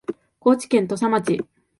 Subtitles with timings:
[0.39, 1.45] 高知県土佐町